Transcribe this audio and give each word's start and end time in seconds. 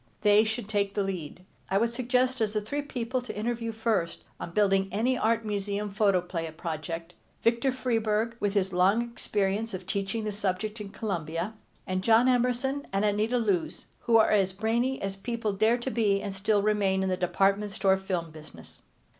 They 0.21 0.43
should 0.45 0.67
take 0.67 0.95
the 0.95 1.03
lead. 1.03 1.45
I 1.69 1.77
would 1.77 1.91
suggest 1.93 2.41
as 2.41 2.53
the 2.53 2.61
three 2.61 2.81
people 2.81 3.21
to 3.21 3.37
interview 3.37 3.71
first 3.71 4.23
on 4.39 4.49
building 4.49 4.89
any 4.91 5.15
Art 5.15 5.45
Museum 5.45 5.91
Photoplay 5.93 6.49
project: 6.57 7.13
Victor 7.43 7.71
Freeburg, 7.71 8.33
with 8.39 8.55
his 8.55 8.73
long 8.73 9.03
experience 9.03 9.75
of 9.75 9.85
teaching 9.85 10.23
the 10.23 10.31
subject 10.31 10.81
in 10.81 10.89
Columbia, 10.89 11.53
and 11.85 12.01
John 12.03 12.27
Emerson 12.27 12.87
and 12.91 13.05
Anita 13.05 13.37
Loos, 13.37 13.89
who 13.99 14.17
are 14.17 14.31
as 14.31 14.53
brainy 14.53 14.99
as 15.03 15.15
people 15.17 15.53
dare 15.53 15.77
to 15.77 15.91
be 15.91 16.19
and 16.19 16.33
still 16.33 16.63
remain 16.63 17.03
in 17.03 17.09
the 17.09 17.15
department 17.15 17.71
store 17.71 17.95
film 17.97 18.31
business. 18.31 18.81